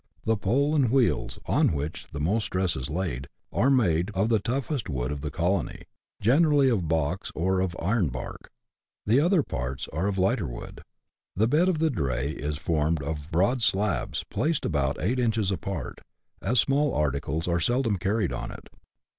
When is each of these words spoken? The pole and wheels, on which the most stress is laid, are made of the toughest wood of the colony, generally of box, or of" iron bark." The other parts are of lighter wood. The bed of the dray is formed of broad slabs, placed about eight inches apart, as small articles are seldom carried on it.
The 0.25 0.35
pole 0.35 0.73
and 0.73 0.89
wheels, 0.89 1.37
on 1.45 1.73
which 1.73 2.07
the 2.07 2.19
most 2.19 2.45
stress 2.45 2.75
is 2.75 2.89
laid, 2.89 3.27
are 3.53 3.69
made 3.69 4.09
of 4.15 4.29
the 4.29 4.39
toughest 4.39 4.89
wood 4.89 5.11
of 5.11 5.21
the 5.21 5.29
colony, 5.29 5.83
generally 6.19 6.69
of 6.69 6.87
box, 6.87 7.31
or 7.35 7.59
of" 7.59 7.77
iron 7.79 8.07
bark." 8.09 8.49
The 9.05 9.19
other 9.19 9.43
parts 9.43 9.87
are 9.89 10.07
of 10.07 10.17
lighter 10.17 10.47
wood. 10.47 10.81
The 11.35 11.47
bed 11.47 11.69
of 11.69 11.77
the 11.77 11.91
dray 11.91 12.31
is 12.31 12.57
formed 12.57 13.03
of 13.03 13.29
broad 13.29 13.61
slabs, 13.61 14.23
placed 14.23 14.65
about 14.65 14.97
eight 14.99 15.19
inches 15.19 15.51
apart, 15.51 16.01
as 16.41 16.59
small 16.59 16.95
articles 16.95 17.47
are 17.47 17.59
seldom 17.59 17.97
carried 17.97 18.33
on 18.33 18.49
it. 18.49 18.69